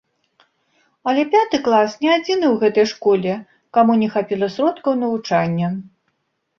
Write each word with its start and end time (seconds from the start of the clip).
Але 1.11 1.25
пяты 1.33 1.57
клас 1.67 1.91
не 2.05 2.09
адзіны 2.17 2.45
ў 2.53 2.65
гэтай 2.65 2.89
школе, 2.95 3.31
каму 3.77 4.01
не 4.03 4.11
хапіла 4.19 4.53
сродкаў 4.59 4.93
навучання. 5.07 5.67